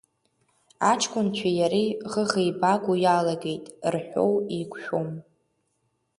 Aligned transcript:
Аҷкәынцәеи 0.91 1.55
иареи 1.59 1.89
ӷыӷибаго 2.11 2.93
иалагеит 3.03 3.65
рҳәоу 3.93 4.33
еиқәшәом… 4.55 5.09